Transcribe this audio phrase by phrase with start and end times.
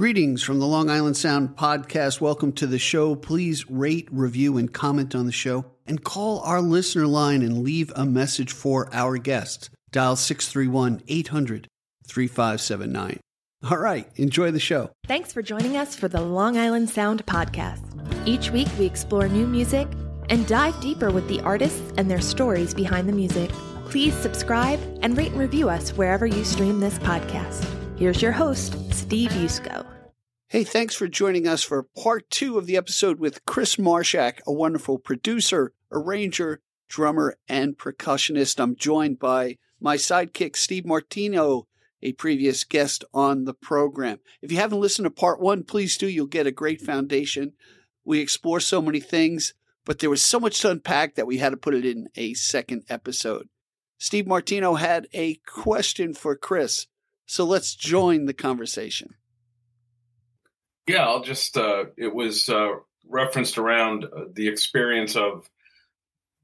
[0.00, 2.22] Greetings from the Long Island Sound podcast.
[2.22, 3.14] Welcome to the show.
[3.14, 7.92] Please rate, review, and comment on the show, and call our listener line and leave
[7.94, 9.68] a message for our guest.
[9.92, 11.68] Dial 631 800
[12.06, 13.20] 3579.
[13.70, 14.90] All right, enjoy the show.
[15.06, 17.84] Thanks for joining us for the Long Island Sound podcast.
[18.26, 19.86] Each week, we explore new music
[20.30, 23.50] and dive deeper with the artists and their stories behind the music.
[23.84, 27.66] Please subscribe and rate and review us wherever you stream this podcast.
[27.98, 29.89] Here's your host, Steve Yusko.
[30.52, 34.52] Hey, thanks for joining us for part two of the episode with Chris Marshak, a
[34.52, 38.58] wonderful producer, arranger, drummer, and percussionist.
[38.58, 41.68] I'm joined by my sidekick, Steve Martino,
[42.02, 44.18] a previous guest on the program.
[44.42, 46.08] If you haven't listened to part one, please do.
[46.08, 47.52] You'll get a great foundation.
[48.04, 51.50] We explore so many things, but there was so much to unpack that we had
[51.50, 53.48] to put it in a second episode.
[53.98, 56.88] Steve Martino had a question for Chris.
[57.24, 59.14] So let's join the conversation.
[60.86, 62.70] Yeah, I'll just, uh, it was uh,
[63.08, 65.48] referenced around uh, the experience of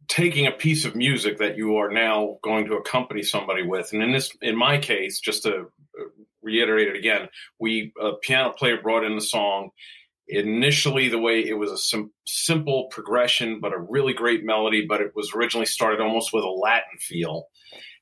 [0.08, 3.92] taking a piece of music that you are now going to accompany somebody with.
[3.92, 5.54] And in this, in my case, just to
[5.98, 6.04] uh,
[6.42, 9.70] reiterate it again, we, a piano player brought in the song.
[10.28, 15.00] Initially, the way it was a sim- simple progression, but a really great melody, but
[15.00, 17.46] it was originally started almost with a Latin feel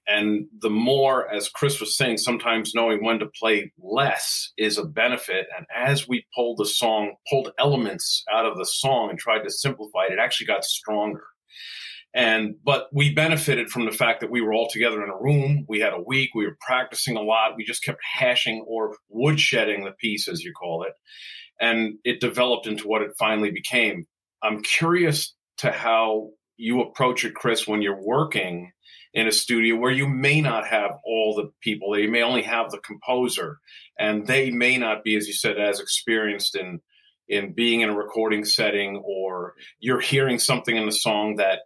[0.07, 4.85] and the more, as Chris was saying, sometimes knowing when to play less is a
[4.85, 5.47] benefit.
[5.57, 9.51] And as we pulled the song, pulled elements out of the song and tried to
[9.51, 11.25] simplify it, it actually got stronger.
[12.15, 15.65] And, but we benefited from the fact that we were all together in a room.
[15.69, 16.31] We had a week.
[16.35, 17.57] We were practicing a lot.
[17.57, 20.93] We just kept hashing or woodshedding the piece, as you call it.
[21.61, 24.07] And it developed into what it finally became.
[24.43, 28.71] I'm curious to how you approach it, Chris, when you're working
[29.15, 31.97] in a studio where you may not have all the people.
[31.97, 33.61] You may only have the composer
[33.99, 36.81] and they may not be as you said as experienced in
[37.27, 41.61] in being in a recording setting or you're hearing something in the song that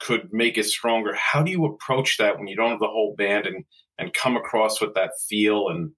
[0.00, 1.12] could make it stronger.
[1.14, 3.64] How do you approach that when you don't have the whole band and
[3.98, 5.90] and come across with that feel and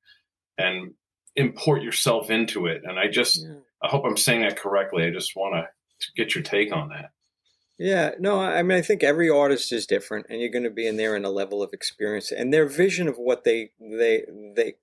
[0.57, 0.95] and
[1.37, 2.83] import yourself into it?
[2.85, 3.57] And i just yeah.
[3.83, 5.05] i hope i'm saying that correctly.
[5.05, 5.69] I just want to
[6.17, 7.11] get your take on that
[7.79, 10.87] yeah, no, I mean, I think every artist is different, and you're going to be
[10.87, 14.23] in there in a level of experience, and their vision of what they they
[14.55, 14.75] they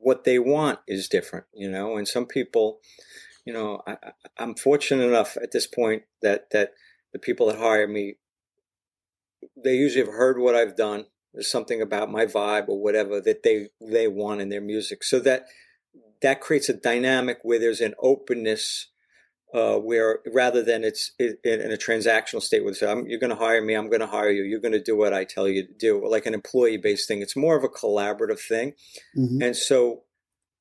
[0.00, 1.96] what they want is different, you know.
[1.96, 2.80] And some people,
[3.44, 3.96] you know, I,
[4.36, 6.72] I'm fortunate enough at this point that that
[7.12, 8.16] the people that hire me,
[9.56, 11.06] they usually have heard what I've done.
[11.32, 15.20] There's something about my vibe or whatever that they they want in their music, so
[15.20, 15.46] that
[16.22, 18.88] that creates a dynamic where there's an openness
[19.54, 23.62] uh, where rather than it's in, in a transactional state with you're going to hire
[23.62, 25.72] me, I'm going to hire you, you're going to do what I tell you to
[25.72, 27.22] do, like an employee based thing.
[27.22, 28.72] It's more of a collaborative thing.
[29.16, 29.40] Mm-hmm.
[29.40, 30.02] And so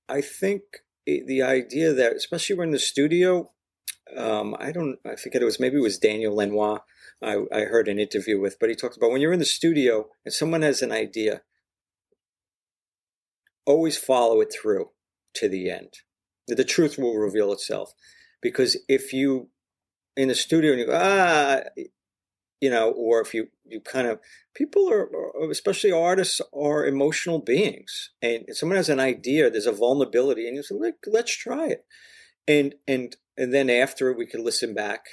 [0.08, 0.62] I think
[1.06, 3.50] the idea that, especially when in the studio,
[4.16, 6.80] um, I don't, I forget it was maybe it was Daniel Lanois
[7.24, 10.10] I, I heard an interview with, but he talked about when you're in the studio
[10.26, 11.42] and someone has an idea,
[13.66, 14.90] always follow it through
[15.36, 16.00] to the end.
[16.48, 17.94] The truth will reveal itself
[18.44, 19.50] because if you
[20.16, 21.62] in the studio and you go ah
[22.62, 24.20] you know or if you you kind of
[24.54, 25.10] people are
[25.50, 28.12] especially artists are emotional beings.
[28.22, 31.86] And someone has an idea there's a vulnerability and you say Let, let's try it.
[32.48, 35.06] And and and then after we can listen back.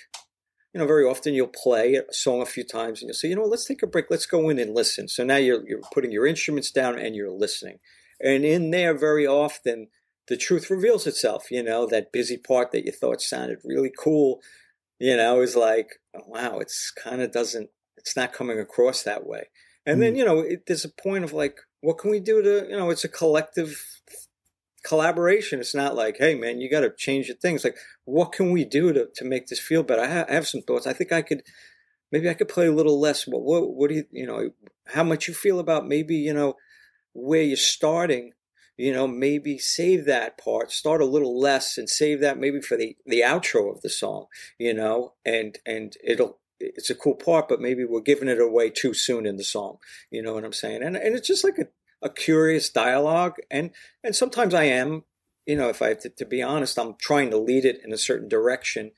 [0.73, 3.35] You know very often you'll play a song a few times and you'll say you
[3.35, 4.07] know what, let's take a break.
[4.09, 5.09] Let's go in and listen.
[5.09, 7.79] So now you're you're putting your instruments down and you're listening.
[8.21, 9.89] And in there very often
[10.31, 11.51] the truth reveals itself.
[11.51, 14.41] You know, that busy part that you thought sounded really cool,
[14.99, 17.69] you know, is like, oh, wow, it's kind of doesn't,
[17.99, 19.49] it's not coming across that way.
[19.85, 20.01] And mm.
[20.01, 22.77] then, you know, it, there's a point of like, what can we do to, you
[22.77, 23.85] know, it's a collective
[24.85, 25.59] collaboration.
[25.59, 27.65] It's not like, hey, man, you got to change your things.
[27.65, 30.03] Like, what can we do to, to make this feel better?
[30.03, 30.87] I, ha- I have some thoughts.
[30.87, 31.43] I think I could,
[32.13, 33.25] maybe I could play a little less.
[33.25, 34.51] But what, what do you, you know,
[34.87, 36.55] how much you feel about maybe, you know,
[37.15, 38.31] where you're starting
[38.81, 42.79] you know, maybe save that part, start a little less and save that maybe for
[42.79, 44.25] the, the outro of the song,
[44.59, 48.71] you know, and, and it'll, it's a cool part, but maybe we're giving it away
[48.71, 49.77] too soon in the song.
[50.11, 50.83] You know what I'm saying?
[50.83, 51.69] And, and it's just like a,
[52.01, 53.37] a curious dialogue.
[53.51, 53.73] And,
[54.03, 55.05] and sometimes I am,
[55.45, 57.93] you know, if I have to, to be honest, I'm trying to lead it in
[57.93, 58.93] a certain direction.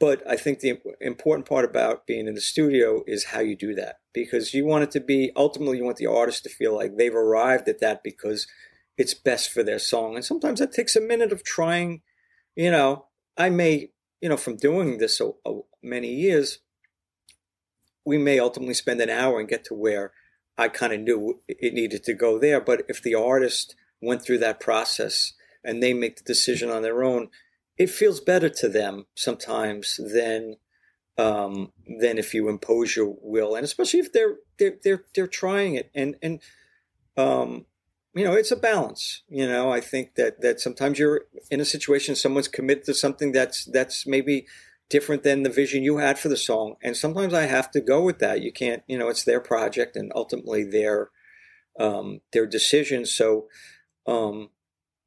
[0.00, 3.74] But I think the important part about being in the studio is how you do
[3.74, 6.96] that because you want it to be ultimately you want the artist to feel like
[6.96, 8.46] they've arrived at that because
[9.02, 10.14] it's best for their song.
[10.14, 12.02] And sometimes that takes a minute of trying.
[12.56, 13.06] You know,
[13.36, 13.90] I may,
[14.20, 15.36] you know, from doing this so,
[15.82, 16.58] many years,
[18.04, 20.12] we may ultimately spend an hour and get to where
[20.56, 22.60] I kind of knew it needed to go there.
[22.60, 25.32] But if the artist went through that process,
[25.64, 27.28] and they make the decision on their own,
[27.76, 30.56] it feels better to them sometimes than
[31.18, 35.74] um, than if you impose your will, and especially if they're they're they're, they're trying
[35.74, 36.40] it, and and
[37.16, 37.66] um,
[38.14, 39.22] you know, it's a balance.
[39.28, 43.32] You know, I think that that sometimes you're in a situation, someone's committed to something
[43.32, 44.46] that's that's maybe
[44.90, 48.02] different than the vision you had for the song, and sometimes I have to go
[48.02, 48.42] with that.
[48.42, 51.10] You can't, you know, it's their project and ultimately their
[51.78, 53.06] um, their decision.
[53.06, 53.48] So,
[54.06, 54.50] um,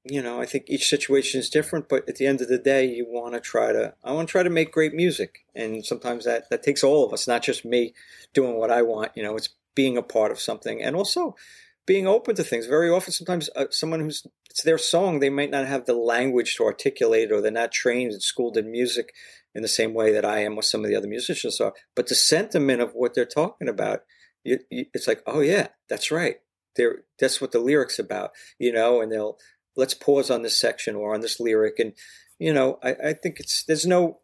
[0.04, 2.86] you know, I think each situation is different, but at the end of the day,
[2.86, 5.46] you want to try to, I want to try to make great music.
[5.56, 7.94] And sometimes that, that takes all of us, not just me
[8.34, 9.12] doing what I want.
[9.16, 11.36] You know, it's being a part of something and also
[11.86, 12.66] being open to things.
[12.66, 16.56] Very often, sometimes uh, someone who's, it's their song, they might not have the language
[16.56, 19.14] to articulate or they're not trained and schooled in music
[19.54, 21.74] in the same way that I am with some of the other musicians are.
[21.96, 24.02] But the sentiment of what they're talking about,
[24.44, 26.38] you, you, it's like, oh yeah, that's right.
[26.76, 29.38] They're, that's what the lyrics about, you know, and they'll,
[29.78, 31.80] let's pause on this section or on this lyric.
[31.80, 31.94] And,
[32.40, 34.20] you know, I, I think it's, there's no,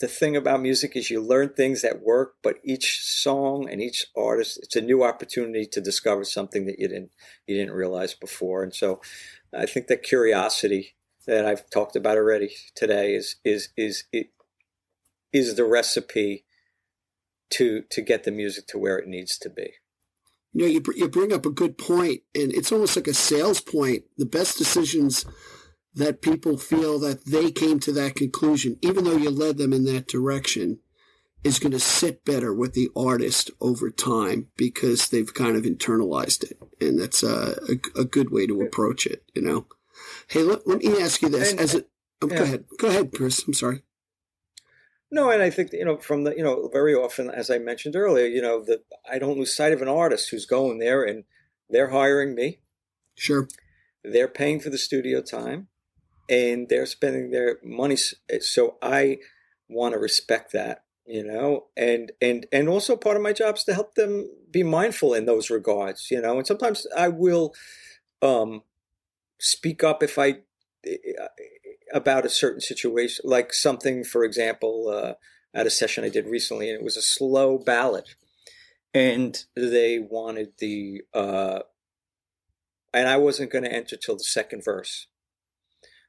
[0.00, 4.06] the thing about music is you learn things that work, but each song and each
[4.16, 7.10] artist, it's a new opportunity to discover something that you didn't,
[7.46, 8.62] you didn't realize before.
[8.62, 9.00] And so
[9.52, 10.94] I think that curiosity
[11.26, 14.28] that I've talked about already today is, is, is, it,
[15.32, 16.44] is the recipe
[17.50, 19.72] to, to get the music to where it needs to be
[20.52, 23.60] you know, you, you bring up a good point, and it's almost like a sales
[23.60, 24.04] point.
[24.16, 25.26] The best decisions
[25.98, 29.84] that people feel that they came to that conclusion, even though you led them in
[29.84, 30.78] that direction,
[31.44, 36.44] is going to sit better with the artist over time because they've kind of internalized
[36.44, 36.58] it.
[36.80, 39.66] And that's a, a, a good way to approach it, you know?
[40.28, 41.50] Hey, let, let me ask you this.
[41.50, 41.84] And, as a,
[42.22, 42.36] oh, yeah.
[42.36, 42.64] Go ahead.
[42.78, 43.44] Go ahead, Chris.
[43.46, 43.82] I'm sorry.
[45.10, 47.96] No, and I think you know from the you know very often, as I mentioned
[47.96, 51.24] earlier, you know that I don't lose sight of an artist who's going there and
[51.70, 52.60] they're hiring me.
[53.14, 53.48] Sure.
[54.04, 55.68] They're paying for the studio time,
[56.28, 57.96] and they're spending their money.
[57.96, 59.18] So I
[59.68, 63.64] want to respect that, you know, and and and also part of my job is
[63.64, 66.38] to help them be mindful in those regards, you know.
[66.38, 67.54] And sometimes I will
[68.22, 68.62] um,
[69.38, 70.38] speak up if I
[71.92, 75.14] about a certain situation, like something, for example, uh,
[75.54, 78.04] at a session I did recently, and it was a slow ballad,
[78.92, 81.60] and they wanted the, uh,
[82.92, 85.06] and I wasn't going to enter till the second verse.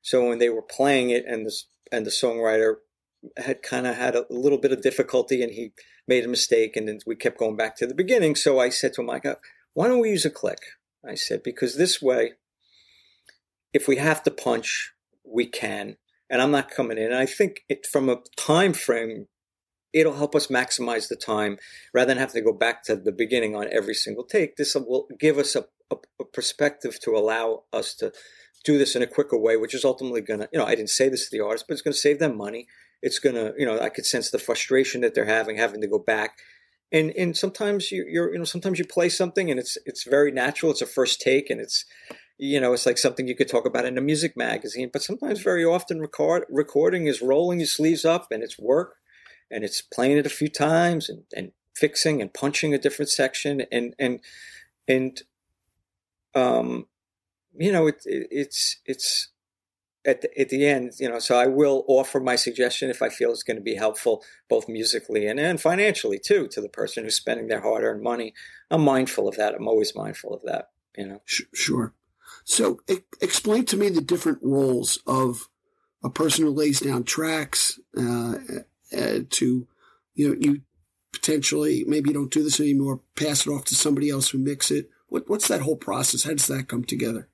[0.02, 1.56] So when they were playing it, and the
[1.92, 2.76] and the songwriter
[3.38, 5.72] had kind of had a little bit of difficulty, and he
[6.08, 8.36] made a mistake, and then we kept going back to the beginning.
[8.36, 9.40] So I said to him, "I got, uh,
[9.74, 10.60] why don't we use a click?"
[11.08, 12.34] I said because this way,
[13.74, 14.94] if we have to punch,
[15.24, 15.98] we can.
[16.30, 17.06] And I'm not coming in.
[17.06, 19.28] And I think it, from a time frame,
[19.94, 21.58] it'll help us maximize the time
[21.94, 24.56] rather than have to go back to the beginning on every single take.
[24.56, 28.12] This will give us a, a, a perspective to allow us to
[28.64, 30.90] do this in a quicker way, which is ultimately going to, you know, I didn't
[30.90, 32.68] say this to the artist, but it's going to save them money.
[33.02, 35.88] It's going to, you know, I could sense the frustration that they're having, having to
[35.88, 36.40] go back.
[36.92, 40.32] And, and sometimes you, you're, you know, sometimes you play something and it's, it's very
[40.32, 40.72] natural.
[40.72, 41.86] It's a first take and it's,
[42.40, 44.90] you know, it's like something you could talk about in a music magazine.
[44.92, 48.96] But sometimes, very often, record recording is rolling your sleeves up and it's work,
[49.52, 53.64] and it's playing it a few times and, and fixing and punching a different section
[53.72, 54.22] and and
[54.88, 55.24] and
[56.34, 56.88] um,
[57.58, 59.30] you know, it, it, it's it's
[60.06, 63.10] at the, at the end, you know, so I will offer my suggestion if I
[63.10, 67.04] feel it's going to be helpful, both musically and, and financially too, to the person
[67.04, 68.34] who's spending their hard earned money.
[68.72, 69.56] I'm mindful of that.
[69.56, 71.22] I'm always mindful of that, you know.
[71.26, 71.94] Sure.
[72.46, 75.50] So e- explain to me the different roles of
[76.04, 78.36] a person who lays down tracks uh,
[78.98, 79.68] uh, to,
[80.16, 80.62] you know, you
[81.12, 84.72] potentially, maybe you don't do this anymore, pass it off to somebody else who mix
[84.72, 84.90] it.
[85.08, 86.24] What, what's that whole process?
[86.24, 87.28] How does that come together?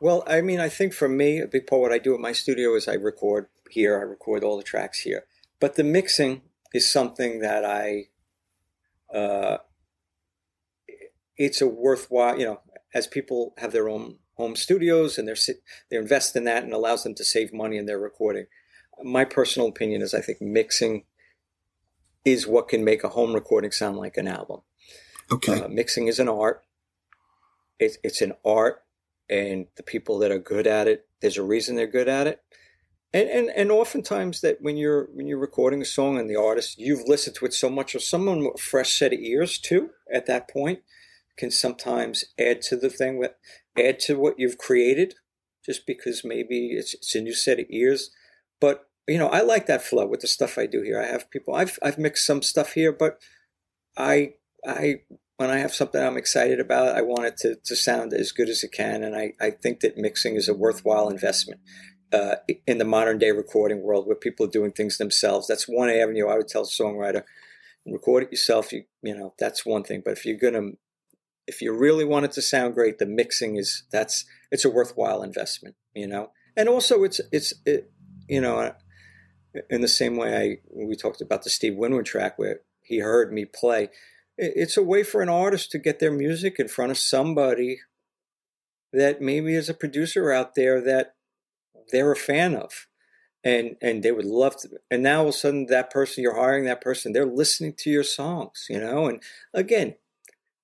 [0.00, 2.20] Well, I mean, I think for me, a big part of what I do at
[2.20, 5.24] my studio is I record here, I record all the tracks here.
[5.60, 8.08] But the mixing is something that I,
[9.12, 9.58] uh,
[11.36, 12.60] it's a worthwhile, you know,
[12.94, 15.36] as people have their own home studios and they're
[15.90, 18.46] they invest in that and allows them to save money in their recording.
[19.02, 21.04] My personal opinion is I think mixing
[22.24, 24.60] is what can make a home recording sound like an album.
[25.30, 25.60] Okay.
[25.60, 26.62] Uh, mixing is an art.
[27.78, 28.82] It's it's an art,
[29.30, 32.40] and the people that are good at it, there's a reason they're good at it.
[33.12, 36.78] And, and and oftentimes that when you're when you're recording a song and the artist
[36.78, 39.90] you've listened to it so much or someone with a fresh set of ears too
[40.12, 40.80] at that point
[41.38, 43.30] can sometimes add to the thing with
[43.78, 45.14] add to what you've created
[45.64, 48.10] just because maybe it's, it's a new set of ears.
[48.60, 51.00] But you know, I like that flow with the stuff I do here.
[51.00, 51.54] I have people.
[51.54, 53.18] I've I've mixed some stuff here, but
[53.96, 54.34] I
[54.66, 55.02] I
[55.38, 58.48] when I have something I'm excited about, I want it to, to sound as good
[58.48, 59.04] as it can.
[59.04, 61.60] And I, I think that mixing is a worthwhile investment
[62.12, 65.46] uh, in the modern day recording world where people are doing things themselves.
[65.46, 67.22] That's one avenue I would tell a songwriter.
[67.86, 68.72] Record it yourself.
[68.72, 70.02] You you know that's one thing.
[70.04, 70.72] But if you're gonna,
[71.46, 75.22] if you really want it to sound great, the mixing is that's it's a worthwhile
[75.22, 75.74] investment.
[75.94, 77.90] You know, and also it's it's it,
[78.28, 78.74] you know
[79.70, 83.32] in the same way I we talked about the Steve Winwood track where he heard
[83.32, 83.88] me play.
[84.38, 87.80] It's a way for an artist to get their music in front of somebody
[88.92, 91.14] that maybe is a producer out there that
[91.90, 92.86] they're a fan of
[93.44, 96.34] and and they would love to and now all of a sudden that person you're
[96.34, 99.22] hiring that person they're listening to your songs you know and
[99.54, 99.94] again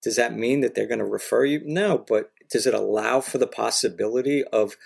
[0.05, 1.63] does that mean that they're going to refer you?
[1.65, 4.77] No but does it allow for the possibility of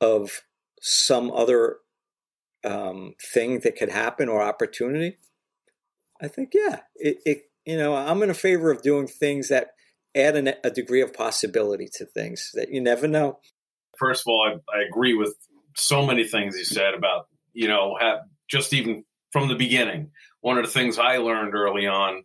[0.00, 0.42] of
[0.80, 1.76] some other
[2.64, 5.18] um, thing that could happen or opportunity?
[6.20, 9.68] I think yeah it, it you know i'm in a favor of doing things that
[10.14, 13.38] add an, a degree of possibility to things that you never know
[13.98, 15.34] first of all I, I agree with
[15.76, 20.10] so many things you said about you know have just even from the beginning.
[20.42, 22.24] One of the things I learned early on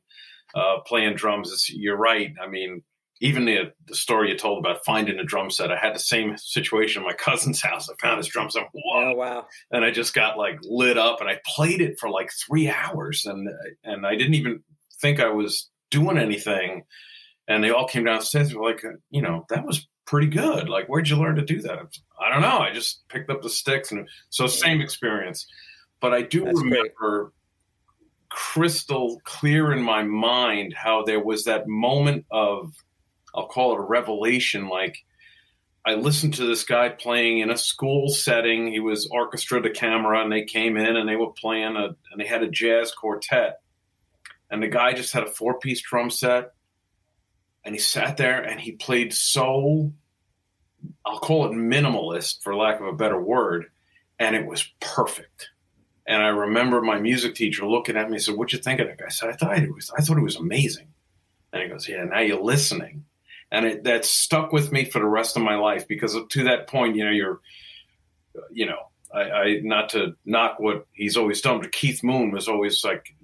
[0.53, 2.33] uh, playing drums is you're right.
[2.43, 2.83] I mean,
[3.21, 6.37] even the, the story you told about finding a drum set, I had the same
[6.37, 7.89] situation in my cousin's house.
[7.89, 8.67] I found his drum set.
[8.73, 9.11] Whoa.
[9.11, 9.47] Oh wow!
[9.71, 13.25] And I just got like lit up, and I played it for like three hours,
[13.25, 13.49] and
[13.83, 14.63] and I didn't even
[15.01, 16.83] think I was doing anything.
[17.47, 20.67] And they all came downstairs and were like, you know, that was pretty good.
[20.69, 21.79] Like, where'd you learn to do that?
[22.19, 22.59] I don't know.
[22.59, 25.47] I just picked up the sticks, and so same experience.
[25.99, 27.31] But I do That's remember great.
[28.29, 32.73] crystal clear in my mind how there was that moment of,
[33.33, 34.67] I'll call it a revelation.
[34.67, 34.97] Like,
[35.85, 38.67] I listened to this guy playing in a school setting.
[38.67, 42.19] He was orchestra de camera, and they came in and they were playing a, and
[42.19, 43.61] they had a jazz quartet,
[44.49, 46.51] and the guy just had a four piece drum set
[47.63, 49.91] and he sat there and he played so
[51.05, 53.65] I'll call it minimalist for lack of a better word,
[54.19, 55.49] and it was perfect.
[56.05, 58.87] And I remember my music teacher looking at me and said, "What'd you think of
[58.87, 60.87] that guy?" I said, "I thought it was I thought it was amazing."
[61.51, 63.05] And he goes, "Yeah, now you're listening."
[63.51, 66.67] And it, that stuck with me for the rest of my life because to that
[66.67, 67.39] point, you know, you're,
[68.51, 72.47] you know, I, I not to knock what he's always done, but Keith Moon was
[72.47, 73.15] always like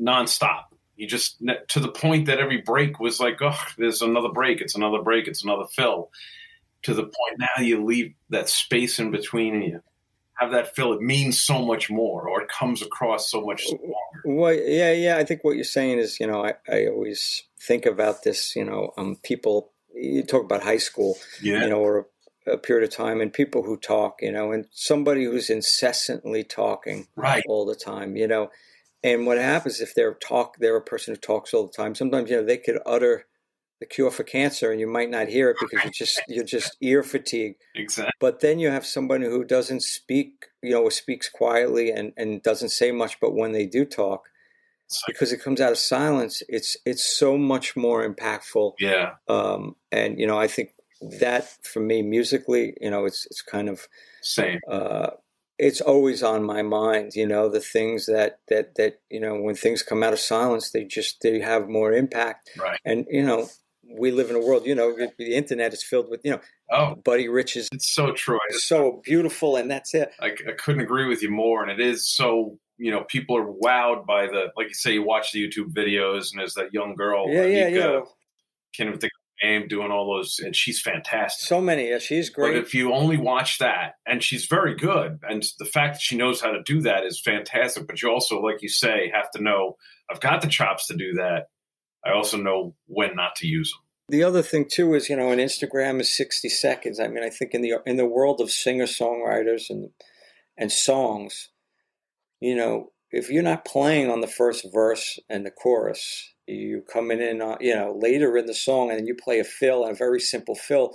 [0.00, 0.64] nonstop
[1.02, 4.76] you just to the point that every break was like, oh, there's another break, it's
[4.76, 6.10] another break, it's another fill.
[6.84, 9.82] To the point now you leave that space in between and you
[10.34, 10.92] have that fill.
[10.92, 13.88] It means so much more, or it comes across so much stronger.
[14.24, 15.16] Well, yeah, yeah.
[15.16, 18.54] I think what you're saying is, you know, I, I always think about this.
[18.54, 19.72] You know, um, people.
[19.94, 21.62] You talk about high school, yeah.
[21.62, 22.06] you know, or
[22.46, 27.06] a period of time and people who talk, you know, and somebody who's incessantly talking
[27.14, 27.44] right.
[27.46, 28.50] all the time, you know,
[29.04, 31.94] and what happens if they're talk they're a person who talks all the time?
[31.94, 33.26] Sometimes you know they could utter
[33.82, 36.76] the cure for cancer and you might not hear it because you're just you're just
[36.80, 37.56] ear fatigue.
[37.74, 38.12] Exactly.
[38.20, 42.68] But then you have somebody who doesn't speak, you know, speaks quietly and, and doesn't
[42.68, 44.28] say much, but when they do talk,
[45.08, 48.74] because it comes out of silence, it's it's so much more impactful.
[48.78, 49.14] Yeah.
[49.28, 50.74] Um, and you know, I think
[51.18, 53.88] that for me musically, you know, it's it's kind of
[54.22, 54.60] same.
[54.70, 55.10] Uh,
[55.58, 59.54] it's always on my mind you know the things that that that you know when
[59.54, 62.50] things come out of silence they just they have more impact.
[62.58, 62.78] Right.
[62.84, 63.48] And you know
[63.98, 66.40] we live in a world you know the internet is filled with you know
[66.70, 66.94] oh.
[67.04, 68.38] Buddy rich's it's so true.
[68.48, 70.10] It's so beautiful and that's it.
[70.20, 73.46] I, I couldn't agree with you more and it is so you know people are
[73.46, 76.94] wowed by the like you say you watch the youtube videos and there's that young
[76.96, 78.00] girl yeah yeah yeah.
[78.74, 81.46] can't even think name doing all those, and she's fantastic.
[81.46, 82.52] So many, yeah, she's great.
[82.52, 86.16] But if you only watch that, and she's very good, and the fact that she
[86.16, 87.86] knows how to do that is fantastic.
[87.86, 89.76] But you also, like you say, have to know
[90.10, 91.46] I've got the chops to do that.
[92.04, 93.80] I also know when not to use them.
[94.08, 97.00] The other thing too is, you know, an Instagram is sixty seconds.
[97.00, 99.90] I mean, I think in the in the world of singer songwriters and
[100.58, 101.50] and songs,
[102.40, 107.20] you know, if you're not playing on the first verse and the chorus, you coming
[107.20, 109.92] in, uh, you know, later in the song, and then you play a fill, and
[109.92, 110.94] a very simple fill.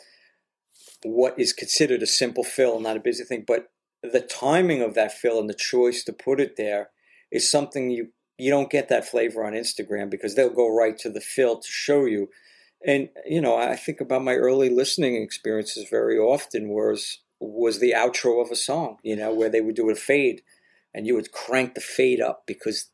[1.04, 3.70] What is considered a simple fill, not a busy thing, but
[4.04, 6.90] the timing of that fill and the choice to put it there
[7.32, 11.10] is something you you don't get that flavor on Instagram because they'll go right to
[11.10, 12.30] the fill to show you.
[12.86, 17.94] And you know, I think about my early listening experiences very often was was the
[17.96, 20.42] outro of a song, you know, where they would do a fade
[20.94, 22.90] and you would crank the fade up because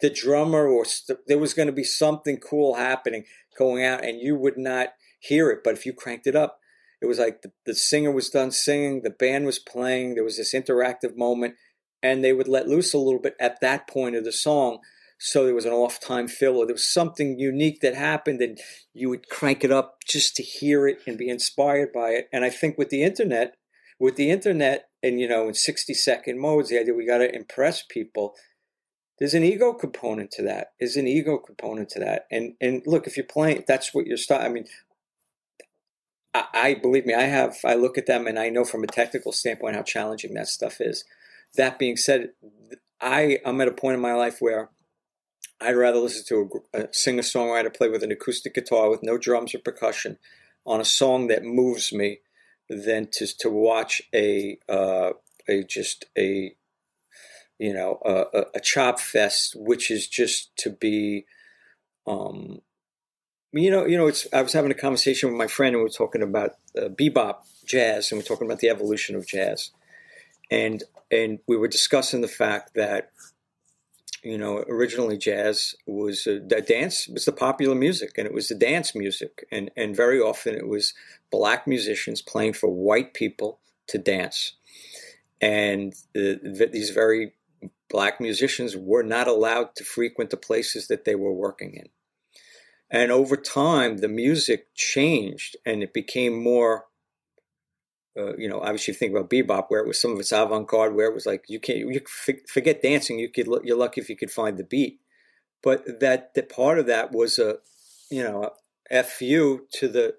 [0.00, 3.24] the drummer or st- there was going to be something cool happening
[3.58, 4.90] going out and you would not
[5.20, 6.58] hear it but if you cranked it up
[7.00, 10.36] it was like the, the singer was done singing the band was playing there was
[10.36, 11.54] this interactive moment
[12.02, 14.78] and they would let loose a little bit at that point of the song
[15.18, 18.58] so there was an off time fill or there was something unique that happened and
[18.94, 22.44] you would crank it up just to hear it and be inspired by it and
[22.44, 23.54] i think with the internet
[23.98, 27.34] with the internet and you know in 60 second modes the idea we got to
[27.34, 28.34] impress people
[29.20, 30.72] there's an ego component to that.
[30.80, 32.26] There's an ego component to that.
[32.30, 34.66] And and look if you're playing that's what you're starting i mean
[36.34, 38.88] I, I believe me i have i look at them and i know from a
[38.88, 41.04] technical standpoint how challenging that stuff is.
[41.56, 42.30] That being said
[43.00, 44.70] i i'm at a point in my life where
[45.62, 49.18] I'd rather listen to a, a singer songwriter play with an acoustic guitar with no
[49.18, 50.16] drums or percussion
[50.64, 52.20] on a song that moves me
[52.70, 55.10] than to to watch a uh,
[55.48, 56.54] a just a
[57.60, 61.26] you know a, a chop fest, which is just to be.
[62.06, 62.62] Um,
[63.52, 64.26] you know, you know, it's.
[64.32, 67.40] I was having a conversation with my friend, and we were talking about uh, bebop
[67.66, 69.70] jazz, and we we're talking about the evolution of jazz,
[70.50, 73.10] and and we were discussing the fact that
[74.22, 78.48] you know, originally jazz was a, a dance was the popular music, and it was
[78.48, 80.94] the dance music, and and very often it was
[81.30, 84.54] black musicians playing for white people to dance,
[85.40, 87.32] and the, these very
[87.90, 91.88] black musicians were not allowed to frequent the places that they were working in.
[92.90, 96.86] And over time, the music changed and it became more
[98.18, 100.94] uh, you know, obviously you think about bebop, where it was some of its avant-garde,
[100.94, 102.00] where it was like you can't, you
[102.48, 103.18] forget dancing.
[103.18, 105.00] You could, you're lucky if you could find the beat,
[105.62, 107.58] but that the part of that was a,
[108.10, 108.50] you know,
[108.90, 110.14] a fu to the.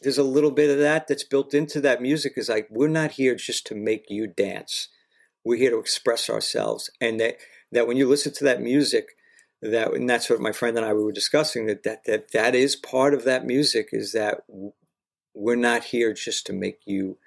[0.00, 2.34] There's a little bit of that that's built into that music.
[2.36, 4.88] Is like we're not here just to make you dance.
[5.44, 7.36] We're here to express ourselves, and that
[7.72, 9.08] that when you listen to that music,
[9.62, 11.66] that and that's what my friend and I we were discussing.
[11.66, 13.88] That that that that is part of that music.
[13.92, 14.42] Is that
[15.34, 17.18] we're not here just to make you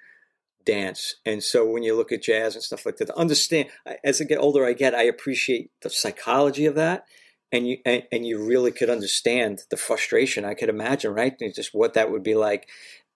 [0.64, 1.16] dance.
[1.24, 3.68] And so when you look at jazz and stuff like that, understand
[4.04, 7.04] as I get older, I get I appreciate the psychology of that,
[7.50, 10.44] and you and, and you really could understand the frustration.
[10.44, 11.34] I could imagine, right?
[11.54, 12.68] Just what that would be like,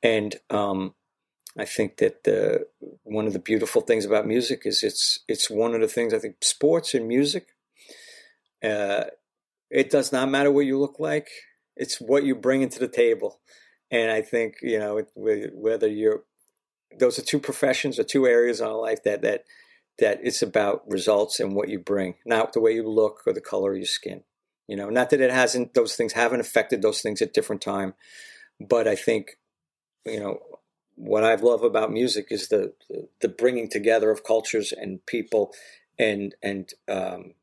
[0.03, 0.95] and um,
[1.59, 2.67] I think that the
[3.03, 6.19] one of the beautiful things about music is it's it's one of the things I
[6.19, 7.49] think sports and music.
[8.65, 9.05] Uh,
[9.71, 11.29] it does not matter what you look like;
[11.77, 13.41] it's what you bring into the table.
[13.91, 16.23] And I think you know whether you're
[16.99, 19.45] those are two professions or two areas in our life that that
[19.99, 23.41] that it's about results and what you bring, not the way you look or the
[23.43, 24.23] color of your skin.
[24.69, 27.95] You know, not that it hasn't; those things haven't affected those things at different time,
[28.59, 29.38] but I think,
[30.07, 30.38] you know,
[31.03, 32.75] what I love about music is the
[33.21, 35.53] the, bringing together of cultures and people,
[35.99, 37.35] and and um,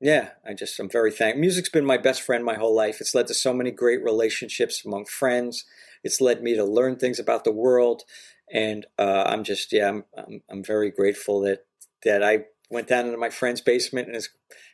[0.00, 1.40] yeah, I just I'm very thankful.
[1.40, 3.00] Music's been my best friend my whole life.
[3.00, 5.64] It's led to so many great relationships among friends.
[6.02, 8.04] It's led me to learn things about the world
[8.50, 11.64] and uh, I'm just yeah I'm, I'm, I'm very grateful that
[12.04, 14.30] that I went down into my friend's basement and his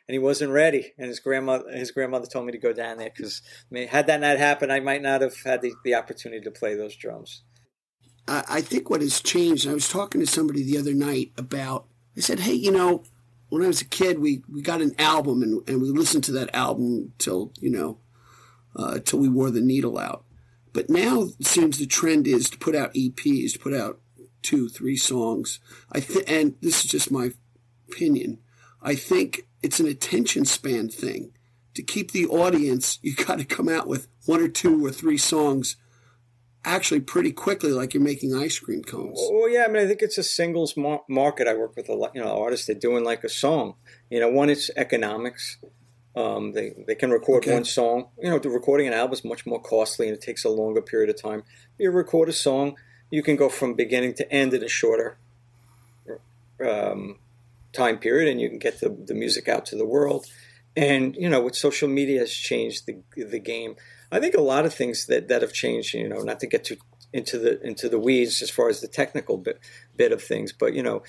[0.07, 3.11] and he wasn't ready and his grandmother his grandmother told me to go down there
[3.15, 3.41] because
[3.89, 6.95] had that not happened I might not have had the, the opportunity to play those
[6.95, 7.43] drums.
[8.27, 9.67] I think what has changed.
[9.67, 11.85] I was talking to somebody the other night about.
[12.15, 13.03] I said, "Hey, you know,
[13.49, 16.33] when I was a kid, we, we got an album and, and we listened to
[16.33, 17.99] that album till you know,
[18.75, 20.25] uh, till we wore the needle out.
[20.73, 23.99] But now it seems the trend is to put out EPs, to put out
[24.41, 25.59] two, three songs.
[25.91, 27.31] I th- and this is just my
[27.89, 28.39] opinion.
[28.81, 31.31] I think it's an attention span thing.
[31.75, 35.17] To keep the audience, you got to come out with one or two or three
[35.17, 35.77] songs
[36.67, 39.19] actually pretty quickly, like you're making ice cream cones.
[39.31, 41.47] Well, yeah, I mean, I think it's a singles mar- market.
[41.47, 43.75] I work with a lot, you know, artists that doing like a song.
[44.09, 45.57] You know, one it's economics.
[46.15, 47.53] Um, they they can record okay.
[47.53, 48.09] one song.
[48.21, 50.81] You know, the recording an album is much more costly and it takes a longer
[50.81, 51.43] period of time.
[51.77, 52.75] You record a song,
[53.11, 55.17] you can go from beginning to end in a shorter
[56.59, 57.17] um,
[57.71, 60.25] time period, and you can get the, the music out to the world.
[60.75, 63.75] And you know, with social media has changed the the game.
[64.11, 65.93] I think a lot of things that, that have changed.
[65.93, 66.77] You know, not to get too
[67.13, 69.59] into the into the weeds as far as the technical bit
[69.95, 71.03] bit of things, but you know,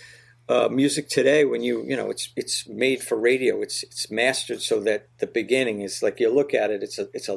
[0.48, 4.62] uh, music today when you you know it's it's made for radio it's it's mastered
[4.62, 7.37] so that the beginning is like you look at it it's a it's a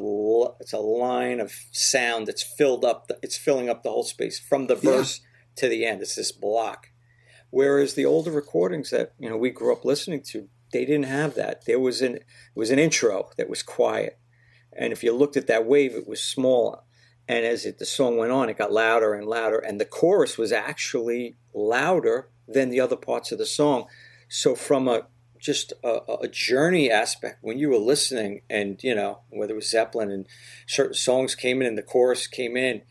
[0.61, 4.39] it's a line of sound that's filled up the, it's filling up the whole space
[4.39, 5.27] from the verse yeah.
[5.57, 6.87] to the end it's this block
[7.49, 11.35] whereas the older recordings that you know we grew up listening to they didn't have
[11.35, 14.20] that there was an it was an intro that was quiet
[14.73, 16.79] and if you looked at that wave it was smaller.
[17.27, 20.37] and as it, the song went on it got louder and louder and the chorus
[20.37, 23.85] was actually louder than the other parts of the song.
[24.27, 25.07] So from a
[25.39, 29.71] just a, a, journey aspect when you were listening and you know whether it was
[29.71, 30.27] zeppelin and
[30.67, 32.83] certain songs came in and the chorus came in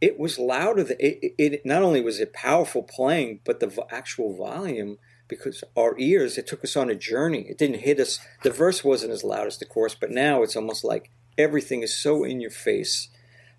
[0.00, 4.36] it was louder it, it, it not only was it powerful playing but the actual
[4.36, 4.98] volume
[5.32, 7.46] because our ears, it took us on a journey.
[7.48, 8.18] It didn't hit us.
[8.42, 11.96] The verse wasn't as loud as the chorus, but now it's almost like everything is
[11.96, 13.08] so in your face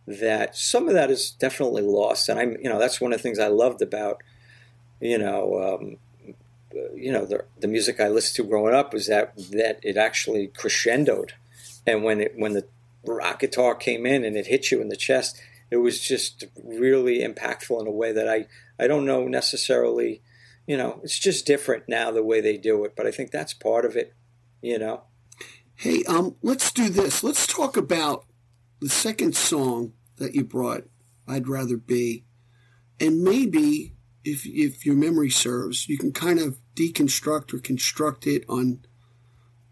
[0.05, 2.29] that some of that is definitely lost.
[2.29, 4.21] And I'm, you know, that's one of the things I loved about,
[4.99, 5.97] you know, um,
[6.95, 10.47] you know, the, the music I listened to growing up was that that it actually
[10.47, 11.31] crescendoed,
[11.85, 12.65] and when it when the
[13.05, 17.19] rock guitar came in and it hit you in the chest, it was just really
[17.19, 18.47] impactful in a way that I
[18.79, 20.21] I don't know necessarily,
[20.65, 23.53] you know, it's just different now the way they do it, but I think that's
[23.53, 24.13] part of it,
[24.61, 25.03] you know.
[25.75, 27.23] Hey, um, let's do this.
[27.23, 28.25] Let's talk about
[28.79, 30.83] the second song that you brought.
[31.27, 32.25] I'd rather be,
[32.99, 38.43] and maybe if if your memory serves, you can kind of deconstruct or construct it
[38.47, 38.85] on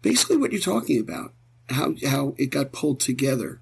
[0.00, 1.34] basically what you're talking about,
[1.70, 3.60] how how it got pulled together.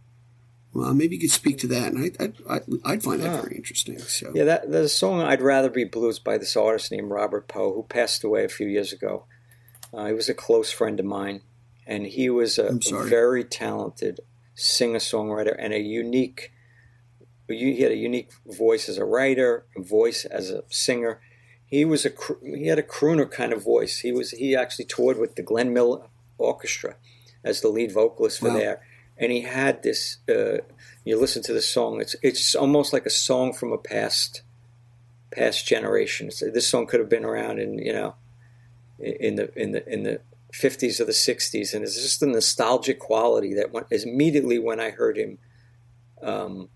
[0.72, 3.98] Well, maybe you could speak to that, and I, I, I'd find that very interesting.
[3.98, 7.74] So yeah, that the song "I'd Rather Be Blues" by this artist named Robert Poe,
[7.74, 9.26] who passed away a few years ago.
[9.92, 11.42] Uh, he was a close friend of mine,
[11.90, 14.20] and he was a, very talented
[14.54, 16.52] singer-songwriter and a unique.
[17.48, 21.20] He had a unique voice as a writer, a voice as a singer.
[21.66, 23.98] He was a he had a crooner kind of voice.
[23.98, 26.02] He was he actually toured with the Glenn Miller
[26.38, 26.96] Orchestra
[27.44, 28.56] as the lead vocalist for wow.
[28.56, 28.82] there
[29.20, 30.18] and he had this.
[30.28, 30.58] Uh,
[31.04, 34.42] you listen to the song; it's it's almost like a song from a past
[35.30, 36.30] past generation.
[36.40, 38.14] This song could have been around in you know
[38.98, 40.20] in the in the in the
[40.52, 44.90] 50s or the 60s, and it's just a nostalgic quality that went immediately when I
[44.90, 45.38] heard him
[46.22, 46.68] um,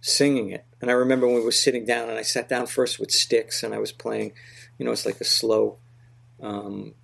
[0.00, 0.64] singing it.
[0.80, 3.62] And I remember when we were sitting down, and I sat down first with sticks,
[3.62, 4.32] and I was playing,
[4.78, 5.78] you know, it's like a slow
[6.42, 6.94] um,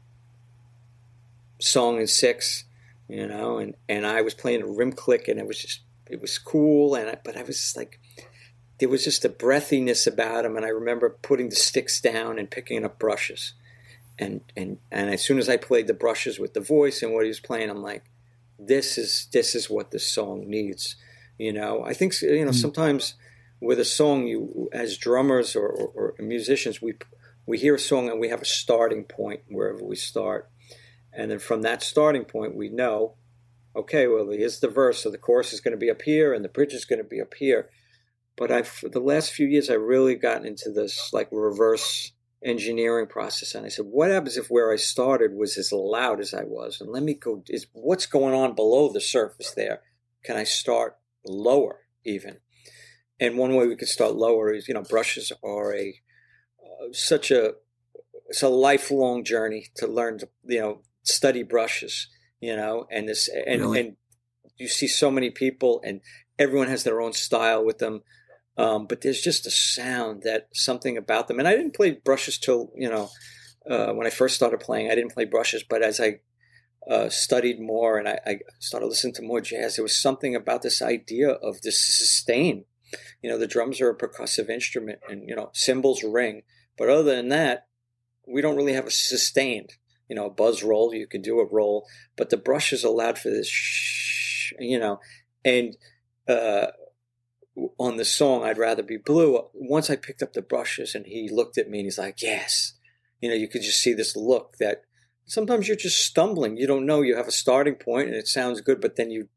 [1.58, 2.64] song in six,
[3.08, 6.20] you know, and, and I was playing a rim click and it was just, it
[6.20, 6.94] was cool.
[6.94, 8.00] And I, but I was just like,
[8.78, 10.56] there was just a breathiness about him.
[10.56, 13.54] And I remember putting the sticks down and picking up brushes.
[14.22, 17.24] And, and, and as soon as I played the brushes with the voice and what
[17.24, 18.04] he was playing, I'm like,
[18.58, 20.96] this is, this is what this song needs.
[21.38, 22.54] You know, I think, you know, mm.
[22.54, 23.14] sometimes
[23.60, 26.94] with a song, you, as drummers or, or, or musicians, we,
[27.46, 30.50] we hear a song and we have a starting point wherever we start
[31.12, 33.14] and then from that starting point, we know,
[33.76, 36.44] okay, well, here's the verse, so the chorus is going to be up here and
[36.44, 37.68] the bridge is going to be up here.
[38.36, 42.12] But I've, for the last few years, I've really gotten into this like reverse
[42.44, 43.54] engineering process.
[43.54, 46.80] And I said, what happens if where I started was as loud as I was?
[46.80, 49.80] And let me go, is what's going on below the surface there?
[50.24, 52.38] Can I start lower even?
[53.20, 55.94] And one way we could start lower is, you know, brushes are a,
[56.60, 57.54] uh, such a,
[58.28, 62.08] it's a lifelong journey to learn to, you know, study brushes,
[62.40, 63.80] you know, and this and really?
[63.80, 63.96] and
[64.56, 66.00] you see so many people and
[66.38, 68.02] everyone has their own style with them.
[68.56, 71.38] Um, but there's just a sound that something about them.
[71.38, 73.08] And I didn't play brushes till, you know,
[73.68, 76.20] uh, when I first started playing, I didn't play brushes, but as I
[76.90, 80.62] uh, studied more and I, I, started listening to more jazz, there was something about
[80.62, 82.64] this idea of this sustain.
[83.22, 86.42] You know, the drums are a percussive instrument and, you know, cymbals ring.
[86.76, 87.68] But other than that,
[88.26, 89.74] we don't really have a sustained
[90.12, 90.94] you know, a buzz roll.
[90.94, 91.86] You could do a roll,
[92.18, 95.00] but the brushes allowed for this, shh, you know,
[95.42, 95.74] and
[96.28, 96.66] uh,
[97.78, 99.48] on the song, I'd rather be blue.
[99.52, 102.74] Once I picked up the brushes and he looked at me and he's like, yes,
[103.20, 104.82] you know, you could just see this look that
[105.26, 106.56] sometimes you're just stumbling.
[106.56, 107.02] You don't know.
[107.02, 109.28] You have a starting point and it sounds good, but then you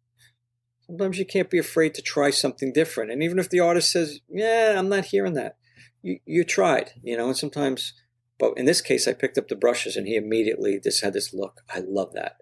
[0.87, 3.11] sometimes you can't be afraid to try something different.
[3.11, 5.57] And even if the artist says, "Yeah, I'm not hearing that,"
[6.01, 7.27] you you tried, you know.
[7.27, 7.93] And sometimes
[8.37, 11.33] but in this case, I picked up the brushes and he immediately just had this
[11.33, 11.61] look.
[11.73, 12.37] I love that.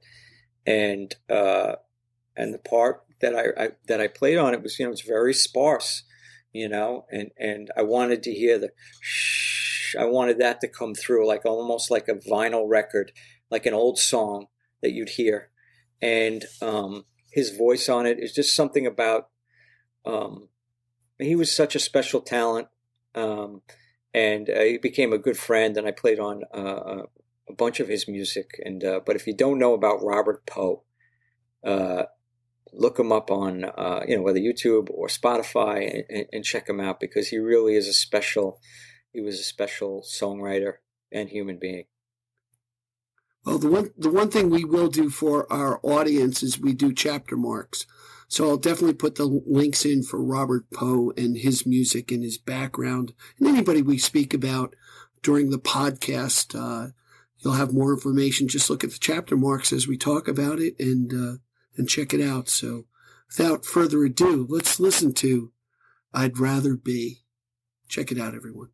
[0.65, 1.75] And, uh,
[2.35, 5.01] and the part that I, I, that I played on it was, you know, it's
[5.01, 6.03] very sparse,
[6.51, 8.69] you know, and, and I wanted to hear the
[9.01, 13.11] shh, I wanted that to come through like almost like a vinyl record,
[13.49, 14.47] like an old song
[14.81, 15.49] that you'd hear.
[16.01, 19.29] And, um, his voice on it is just something about,
[20.05, 20.49] um,
[21.17, 22.67] he was such a special talent.
[23.15, 23.61] Um,
[24.13, 25.77] and uh, he became a good friend.
[25.77, 27.03] And I played on uh,
[27.49, 28.61] a bunch of his music.
[28.63, 30.83] And uh, but if you don't know about Robert Poe,
[31.63, 32.03] uh,
[32.75, 36.79] look him up on uh, you know whether YouTube or Spotify and, and, check him
[36.79, 38.59] out because he really is a special.
[39.11, 40.75] He was a special songwriter
[41.11, 41.85] and human being.
[43.45, 46.93] Well, the one the one thing we will do for our audience is we do
[46.93, 47.85] chapter marks.
[48.27, 52.39] So I'll definitely put the links in for Robert Poe and his music and his
[52.39, 54.75] background and anybody we speak about
[55.21, 56.55] during the podcast.
[56.55, 56.93] Uh,
[57.39, 58.47] you'll have more information.
[58.47, 61.37] Just look at the chapter marks as we talk about it and, uh,
[61.77, 62.49] and check it out.
[62.49, 62.85] So
[63.27, 65.51] without further ado, let's listen to
[66.13, 67.23] I'd Rather Be.
[67.87, 68.69] Check it out, everyone.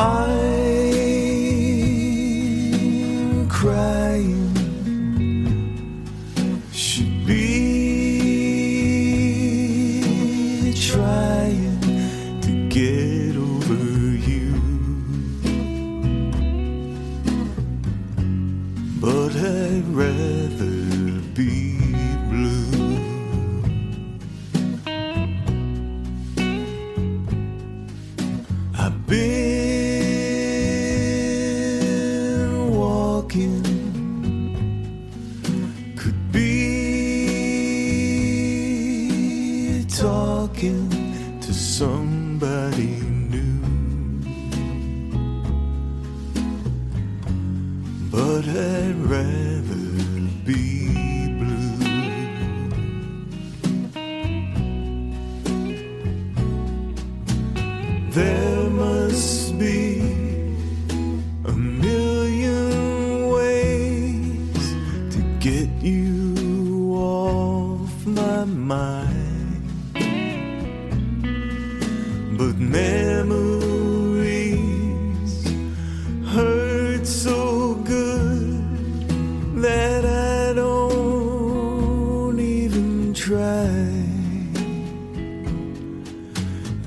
[0.00, 0.38] I'm
[3.48, 4.57] crying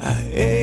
[0.04, 0.61] I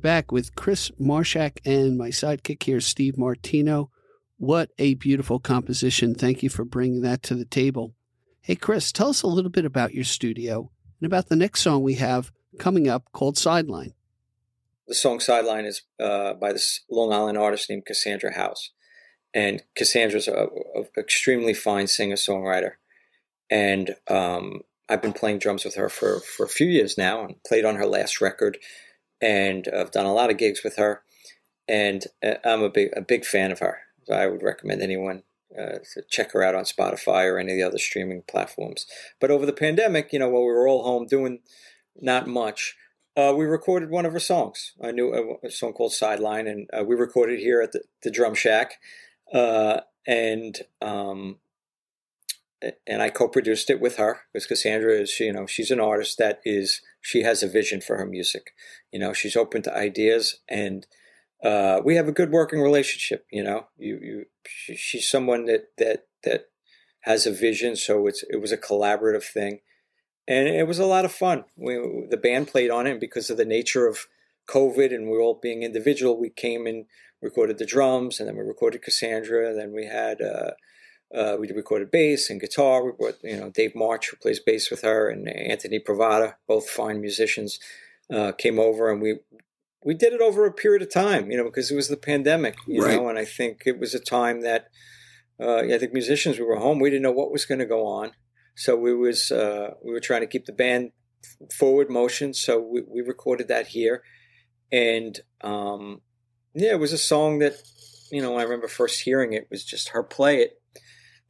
[0.00, 3.90] back with Chris Marshak and my sidekick here, Steve Martino.
[4.38, 6.14] What a beautiful composition.
[6.14, 7.94] Thank you for bringing that to the table.
[8.40, 11.82] Hey, Chris, tell us a little bit about your studio and about the next song
[11.82, 13.92] we have coming up called Sideline.
[14.88, 18.70] The song Sideline is uh, by this Long Island artist named Cassandra House.
[19.32, 22.72] And Cassandra's a, a extremely fine singer songwriter.
[23.50, 27.42] And um, I've been playing drums with her for, for a few years now and
[27.46, 28.58] played on her last record.
[29.20, 31.02] And I've done a lot of gigs with her.
[31.68, 33.80] And uh, I'm a big, a big fan of her.
[34.04, 35.22] So I would recommend anyone
[35.56, 38.86] uh, to check her out on Spotify or any of the other streaming platforms.
[39.20, 41.40] But over the pandemic, you know, while we were all home doing
[42.00, 42.76] not much,
[43.16, 44.72] uh, we recorded one of her songs.
[44.82, 48.10] I knew a, a song called Sideline, and uh, we recorded here at the, the
[48.10, 48.74] Drum Shack.
[49.32, 51.38] Uh, and um,
[52.86, 56.40] and I co-produced it with her because Cassandra is, you know, she's an artist that
[56.44, 58.52] is, she has a vision for her music.
[58.92, 60.86] You know, she's open to ideas, and
[61.42, 63.26] uh, we have a good working relationship.
[63.30, 66.46] You know, you you she, she's someone that that that
[67.00, 69.60] has a vision, so it's it was a collaborative thing,
[70.26, 71.44] and it was a lot of fun.
[71.56, 74.06] We, the band played on it because of the nature of
[74.50, 76.86] COVID and we are all being individual, we came and
[77.22, 79.50] recorded the drums, and then we recorded Cassandra.
[79.50, 80.52] And then we had uh,
[81.14, 82.84] uh, we recorded bass and guitar.
[82.84, 86.68] We brought you know Dave March, who plays bass with her, and Anthony Pravada, both
[86.68, 87.58] fine musicians,
[88.12, 89.16] uh, came over, and we
[89.84, 92.56] we did it over a period of time, you know, because it was the pandemic,
[92.66, 92.96] you Right.
[92.96, 94.68] know, and I think it was a time that
[95.40, 97.86] uh, I think musicians we were home, we didn't know what was going to go
[97.86, 98.12] on,
[98.54, 100.92] so we was uh, we were trying to keep the band
[101.56, 104.02] forward motion, so we, we recorded that here,
[104.70, 106.02] and um,
[106.54, 107.54] yeah, it was a song that
[108.10, 110.60] you know when I remember first hearing it was just her play it.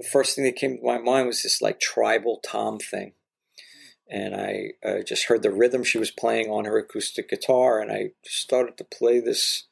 [0.01, 3.13] The first thing that came to my mind was this like tribal tom thing
[4.11, 7.93] and I uh, just heard the rhythm she was playing on her acoustic guitar, and
[7.93, 9.69] I started to play this,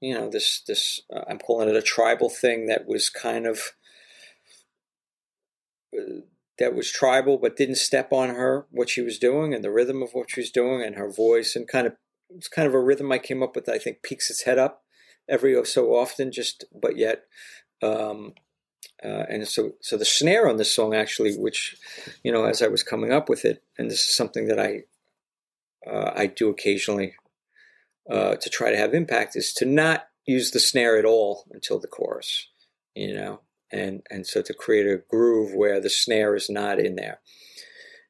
[0.00, 3.72] you know, this this uh, I'm calling it a tribal thing that was kind of
[5.96, 6.20] uh,
[6.58, 10.02] that was tribal, but didn't step on her what she was doing and the rhythm
[10.02, 11.96] of what she was doing and her voice and kind of
[12.30, 13.66] it's kind of a rhythm I came up with.
[13.66, 14.82] that I think peaks its head up
[15.28, 17.22] every so often, just but yet.
[17.82, 18.34] Um,
[19.04, 21.76] uh, and so, so the snare on this song actually, which,
[22.22, 24.84] you know, as I was coming up with it, and this is something that I,
[25.88, 27.14] uh, I do occasionally
[28.10, 31.78] uh, to try to have impact, is to not use the snare at all until
[31.78, 32.48] the chorus,
[32.94, 33.40] you know,
[33.72, 37.20] and and so to create a groove where the snare is not in there.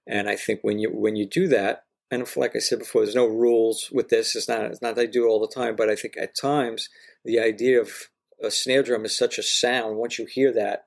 [0.07, 3.03] And I think when you when you do that, and if, like I said before,
[3.03, 4.37] there's no rules with this.
[4.37, 6.37] It's not it's not that I do it all the time, but I think at
[6.37, 6.89] times
[7.25, 8.09] the idea of
[8.43, 9.97] a snare drum is such a sound.
[9.97, 10.87] Once you hear that,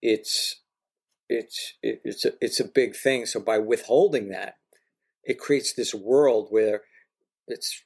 [0.00, 0.60] it's
[1.28, 3.26] it's it's a, it's a big thing.
[3.26, 4.56] So by withholding that,
[5.24, 6.82] it creates this world where
[7.46, 7.82] it's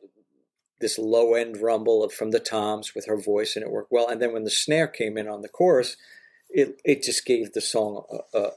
[0.81, 4.09] this low end rumble from the toms with her voice, and it worked well.
[4.09, 5.97] And then when the snare came in on the chorus,
[6.51, 8.51] it it just gave the song a, a,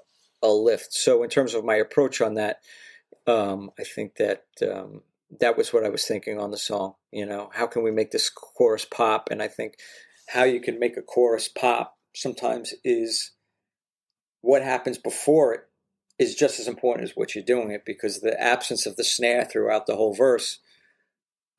[0.43, 0.93] a lift.
[0.93, 2.60] So in terms of my approach on that,
[3.28, 5.02] um, I think that um,
[5.39, 6.96] that was what I was thinking on the song.
[7.12, 9.30] You know, how can we make this chorus pop?
[9.32, 9.76] And I think
[10.30, 13.32] how you can make a chorus pop sometimes is
[14.42, 15.62] what happens before it
[16.18, 19.46] is just as important as what you're doing it because the absence of the snare
[19.46, 20.60] throughout the whole verse,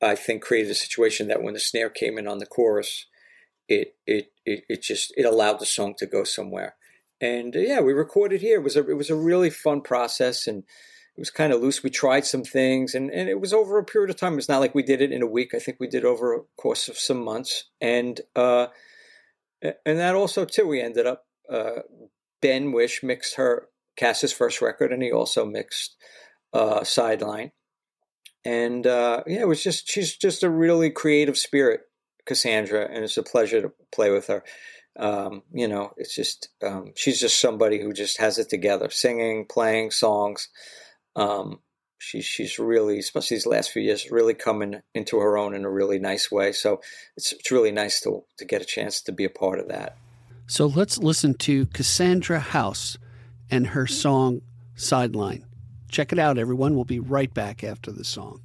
[0.01, 3.07] I think, created a situation that when the snare came in on the chorus,
[3.67, 6.75] it it it, it just it allowed the song to go somewhere.
[7.19, 8.59] And uh, yeah, we recorded here.
[8.59, 10.63] It was a it was a really fun process and
[11.17, 11.83] it was kind of loose.
[11.83, 14.37] We tried some things, and, and it was over a period of time.
[14.37, 15.53] It's not like we did it in a week.
[15.53, 18.67] I think we did over a course of some months, and uh,
[19.61, 20.65] and that also too.
[20.65, 21.81] We ended up uh,
[22.41, 25.97] Ben Wisch mixed her Cass's first record, and he also mixed
[26.53, 27.51] uh, Sideline,
[28.45, 31.81] and uh, yeah, it was just she's just a really creative spirit,
[32.25, 34.45] Cassandra, and it's a pleasure to play with her.
[34.97, 39.45] Um, you know, it's just um, she's just somebody who just has it together, singing,
[39.45, 40.47] playing songs
[41.15, 41.59] um,
[41.97, 45.69] she's she's really, especially these last few years, really coming into her own in a
[45.69, 46.51] really nice way.
[46.51, 46.81] So
[47.15, 49.97] it's it's really nice to to get a chance to be a part of that.
[50.47, 52.97] So let's listen to Cassandra House
[53.49, 54.41] and her song
[54.75, 55.45] Sideline.
[55.89, 56.75] Check it out, everyone.
[56.75, 58.41] We'll be right back after the song.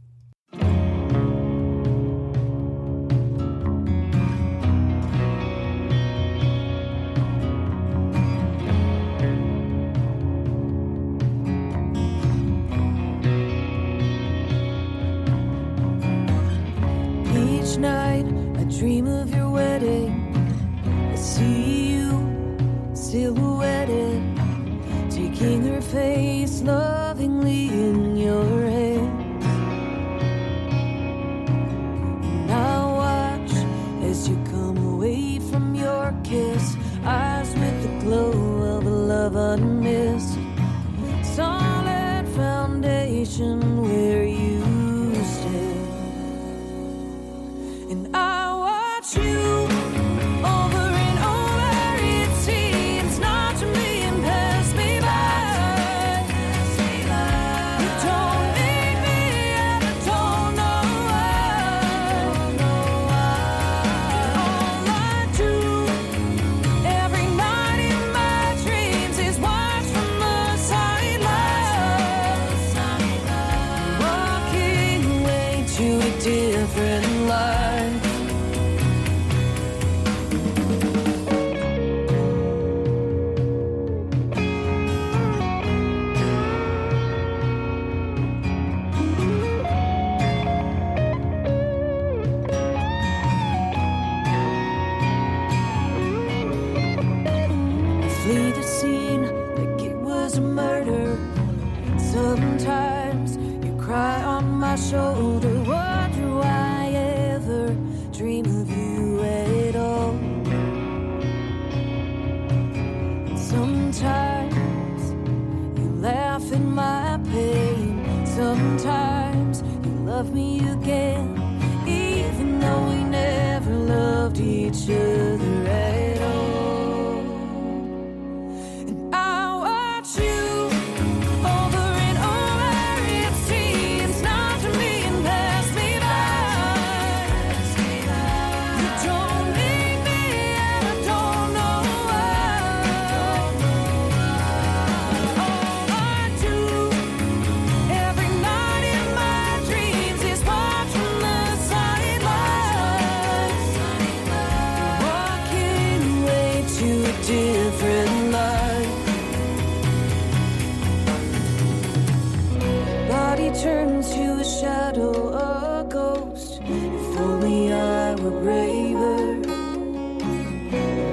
[168.30, 169.34] Were braver.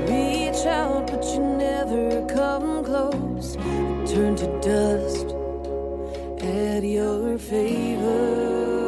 [0.09, 3.55] Reach out, but you never come close.
[4.11, 5.27] Turn to dust
[6.43, 8.82] at your favor.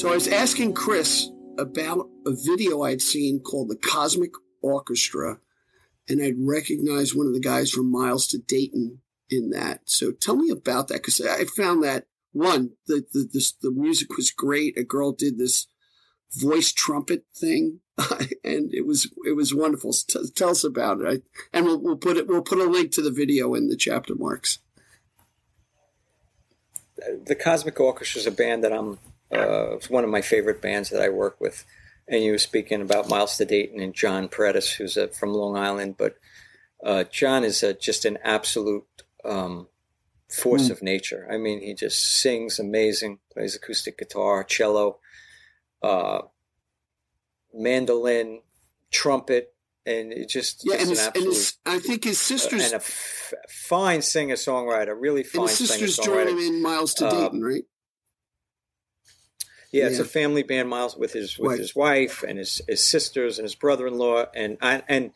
[0.00, 1.28] So I was asking Chris
[1.58, 4.30] about a video I'd seen called The Cosmic
[4.62, 5.40] Orchestra,
[6.08, 9.82] and I'd recognized one of the guys from Miles to Dayton in that.
[9.84, 14.16] So tell me about that because I found that one, the the this, the music
[14.16, 14.78] was great.
[14.78, 15.66] A girl did this
[16.32, 17.80] voice trumpet thing,
[18.42, 19.92] and it was it was wonderful.
[19.92, 22.92] T- tell us about it, I, and we'll, we'll put it we'll put a link
[22.92, 24.60] to the video in the chapter marks.
[27.26, 28.98] the Cosmic Orchestra is a band that I'm.
[29.32, 31.64] Uh, it's one of my favorite bands that I work with.
[32.08, 35.56] And you were speaking about Miles to Dayton and John Paredes, who's uh, from Long
[35.56, 36.16] Island, but
[36.84, 38.86] uh, John is uh, just an absolute
[39.24, 39.68] um,
[40.28, 40.70] force Mm.
[40.70, 41.28] of nature.
[41.30, 44.98] I mean, he just sings amazing, plays acoustic guitar, cello,
[45.82, 46.22] uh,
[47.54, 48.40] mandolin,
[48.90, 49.54] trumpet,
[49.86, 52.76] and it just, Yeah, and an his, and his, I think his sisters and a
[52.76, 57.06] f- fine singer songwriter, really and fine his singer sisters join him in Miles to
[57.06, 57.64] Uh, Dayton, right?
[59.72, 60.02] Yeah, it's Yeah.
[60.02, 61.58] a family band, Miles, with his with Right.
[61.60, 65.12] his wife and his, his sisters and his brother in law, and I and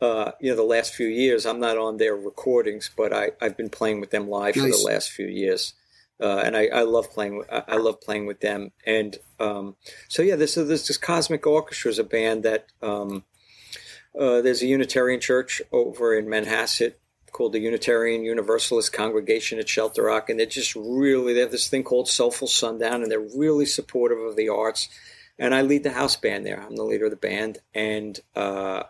[0.00, 3.56] uh, you know the last few years I'm not on their recordings, but I I've
[3.56, 5.74] been playing with them live for the last few years,
[6.20, 9.76] uh, and I, I love playing I love playing with them, and um,
[10.08, 13.24] so yeah, this is this, this Cosmic Orchestra is a band that um,
[14.18, 16.94] uh, there's a Unitarian church over in Manhasset
[17.32, 21.68] called the Unitarian Universalist Congregation at Shelter Rock, and they're just really they have this
[21.68, 24.88] thing called Soulful Sundown, and they're really supportive of the arts.
[25.38, 26.62] And I lead the house band there.
[26.62, 28.84] I'm the leader of the band, and uh,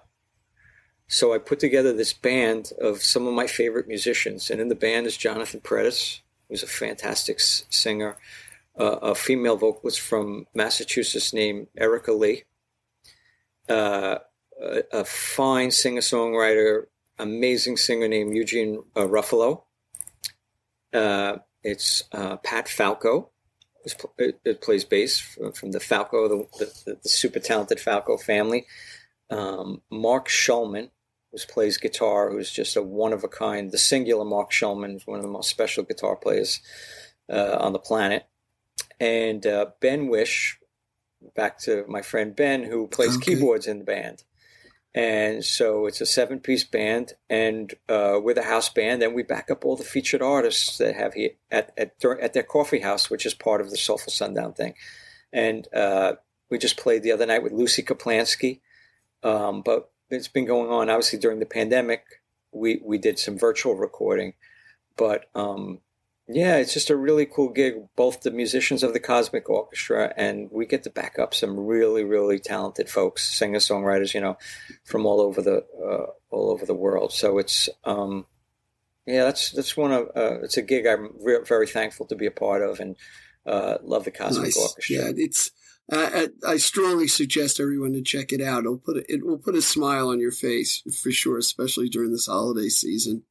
[1.06, 4.50] so I put together this band of some of my favorite musicians.
[4.50, 8.16] And in the band is Jonathan Paredes, who's a fantastic s- singer,
[8.78, 12.44] uh, a female vocalist from Massachusetts named Erica Leigh,
[13.68, 14.18] uh,
[14.60, 16.86] a, a fine singer songwriter
[17.18, 19.62] amazing singer named Eugene uh, Ruffalo.
[20.92, 23.30] Uh, it's uh, Pat Falco.
[24.18, 26.46] It, it plays bass from, from the Falco, the,
[26.84, 28.66] the, the super talented Falco family.
[29.30, 30.90] Um, Mark Schulman,
[31.32, 33.72] who plays guitar, who's just a one of a kind.
[33.72, 36.60] The singular Mark Schulman is one of the most special guitar players
[37.32, 38.26] uh, on the planet.
[39.00, 40.56] And uh, Ben Wisch,
[41.34, 43.34] back to my friend Ben, who plays Okay.
[43.34, 44.22] keyboards in the band.
[44.94, 49.22] And so it's a seven piece band, and uh, with a house band, and we
[49.22, 53.08] back up all the featured artists that have here at, at, at their coffee house,
[53.08, 54.74] which is part of the Soulful Sundown thing.
[55.32, 56.16] And uh,
[56.50, 58.60] we just played the other night with Lucy Kaplansky.
[59.22, 60.90] Um, but it's been going on.
[60.90, 62.04] Obviously, during the pandemic,
[62.52, 64.34] we we did some virtual recording,
[64.96, 65.80] but um,
[66.34, 67.74] yeah, it's just a really cool gig.
[67.96, 72.04] Both the musicians of the Cosmic Orchestra and we get to back up some really,
[72.04, 74.36] really talented folks, singer songwriters, you know,
[74.84, 77.12] from all over the uh, all over the world.
[77.12, 78.26] So it's um,
[79.06, 82.26] yeah, that's that's one of uh, it's a gig I'm re- very thankful to be
[82.26, 82.96] a part of and
[83.46, 84.56] uh, love the Cosmic Nice.
[84.56, 84.96] Orchestra.
[84.96, 85.50] Yeah, it's.
[85.90, 88.60] I, I strongly suggest everyone to check it out.
[88.60, 92.12] It'll put a, it will put a smile on your face for sure, especially during
[92.12, 93.24] this holiday season.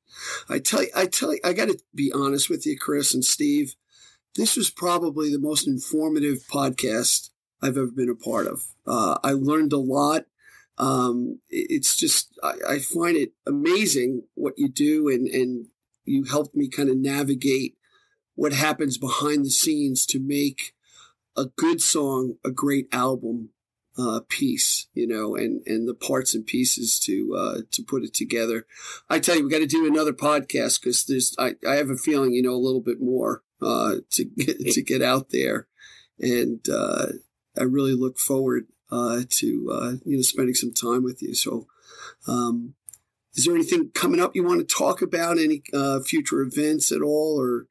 [0.49, 3.23] I tell you, I tell you, I got to be honest with you, Chris and
[3.23, 3.75] Steve.
[4.35, 7.29] This was probably the most informative podcast
[7.61, 8.63] I've ever been a part of.
[8.85, 10.25] Uh, I learned a lot.
[10.77, 15.67] Um, it's just I, I find it amazing what you do, and and
[16.05, 17.77] you helped me kind of navigate
[18.35, 20.73] what happens behind the scenes to make
[21.35, 23.49] a good song, a great album
[23.97, 28.13] uh, piece, you know, and and the parts and pieces to uh, to put it
[28.13, 28.65] together.
[29.09, 31.95] I tell you, we got to do another podcast because there's I, I have a
[31.95, 35.67] feeling you know a little bit more uh, to get to get out there,
[36.19, 37.07] and uh,
[37.57, 41.33] I really look forward uh, to uh, you know spending some time with you.
[41.33, 41.67] So.
[42.27, 42.75] Um,
[43.33, 45.39] is there anything coming up you want to talk about?
[45.39, 47.67] Any uh, future events at all, or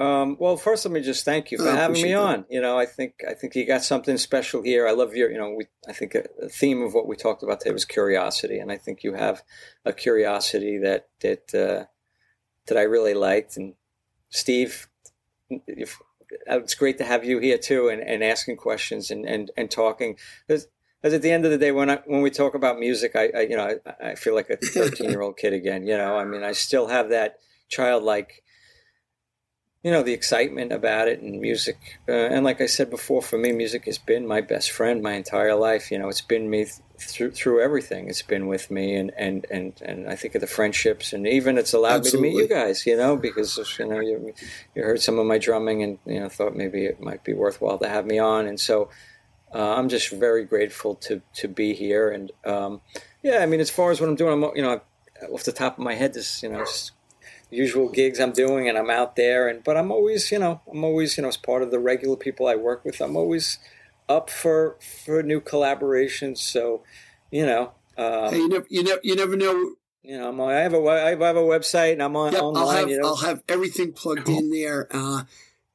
[0.00, 2.22] Um, well, first, let me just thank you for having me appreciate that.
[2.22, 2.44] on.
[2.48, 4.88] You know, I think I think you got something special here.
[4.88, 7.42] I love your, you know, we, I think a, a theme of what we talked
[7.42, 9.42] about today was curiosity, and I think you have
[9.84, 11.84] a curiosity that that uh,
[12.66, 13.58] that I really liked.
[13.58, 13.74] And
[14.30, 14.88] Steve,
[15.50, 15.98] if,
[16.46, 20.16] it's great to have you here too, and, and asking questions and and and talking.
[20.48, 20.66] Because
[21.02, 23.40] at the end of the day, when I when we talk about music, I, I
[23.42, 25.86] you know I, I feel like a thirteen year old kid again.
[25.86, 27.36] You know, I mean, I still have that
[27.68, 28.42] childlike
[29.82, 33.38] you know the excitement about it and music uh, and like i said before for
[33.38, 35.90] me music has been my best friend my entire life.
[35.90, 38.08] You know it's been me th- through through everything.
[38.08, 41.56] It's been with me and and and and i think of the friendships and even
[41.56, 44.34] it's allowed me to meet you guys you know because you know you,
[44.74, 47.78] you heard some of my drumming and you know thought maybe it might be worthwhile
[47.78, 48.46] to have me on.
[48.46, 48.90] And so
[49.54, 52.10] uh, i'm just very grateful to to be here.
[52.10, 52.82] And um,
[53.22, 54.82] yeah i mean as far as what i'm doing i'm you know
[55.32, 56.92] off the top of my head this you know just
[57.50, 60.84] usual gigs I'm doing and I'm out there and but I'm always you know I'm
[60.84, 63.58] always you know as part of the regular people I work with I'm always
[64.08, 66.82] up for for new collaborations so
[67.30, 70.50] you know um, hey, you never you never you never know you know I'm, on-
[70.50, 73.00] I have a I have a website and I'm on Yeah, online I'll have you
[73.00, 74.86] know I'll have everything plugged in there.
[74.90, 75.24] Uh,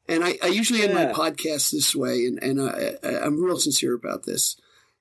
[0.07, 3.57] and I, I usually end my podcast this way, and and I, I- I'm real
[3.59, 4.55] sincere about this.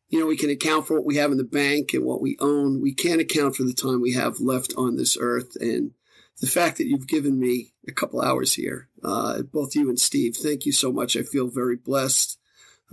[0.09, 2.37] You know, we can account for what we have in the bank and what we
[2.41, 2.81] own.
[2.81, 5.93] We can't account for the time we have left on this earth, and
[6.41, 10.37] the fact that you've given me a couple hours here, uh, both you and Steve.
[10.37, 11.17] Thank you so much.
[11.17, 12.39] I feel very blessed.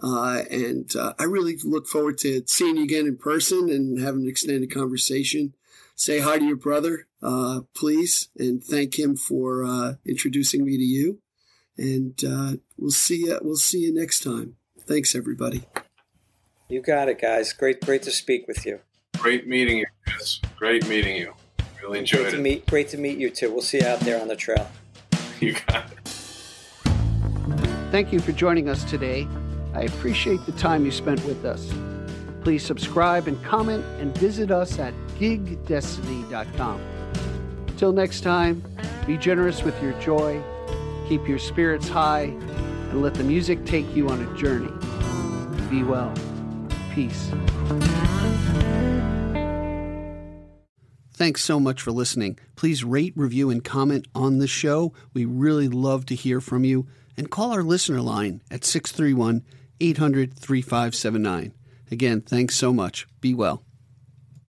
[0.01, 4.21] Uh, and uh, I really look forward to seeing you again in person and having
[4.21, 5.53] an extended conversation
[5.95, 10.83] say hi to your brother, uh, please, and thank him for uh, introducing me to
[10.83, 11.19] you.
[11.77, 13.39] And uh, we'll see you.
[13.41, 14.55] We'll see you next time.
[14.79, 15.63] Thanks, everybody.
[16.69, 18.79] you got it guys great great to speak with you
[19.21, 20.39] Great meeting you, Chris.
[20.57, 21.33] Great meeting you.
[21.91, 24.21] Really great enjoyed to meet great to meet you too we'll see you out there
[24.21, 24.69] on the trail
[25.41, 26.01] You got it.
[27.91, 29.27] Thank you for joining us today.
[29.73, 31.73] I appreciate the time you spent with us.
[32.43, 36.81] Please subscribe and comment and visit us at gigdestiny.com.
[37.75, 38.63] Till next time,
[39.05, 40.41] be generous with your joy,
[41.09, 42.33] keep your spirits high,
[42.91, 44.71] and let the music take you on a journey.
[45.69, 46.13] Be well.
[46.93, 47.31] Peace.
[51.21, 52.39] Thanks so much for listening.
[52.55, 54.91] Please rate, review, and comment on the show.
[55.13, 56.87] We really love to hear from you.
[57.15, 59.43] And call our listener line at 631
[59.79, 61.53] 800 3579.
[61.91, 63.05] Again, thanks so much.
[63.21, 63.61] Be well.